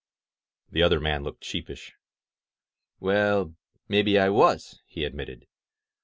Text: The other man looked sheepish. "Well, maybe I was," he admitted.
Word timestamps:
The 0.71 0.81
other 0.81 0.99
man 0.99 1.21
looked 1.23 1.43
sheepish. 1.45 1.93
"Well, 2.99 3.53
maybe 3.87 4.17
I 4.17 4.29
was," 4.29 4.81
he 4.87 5.03
admitted. 5.03 5.45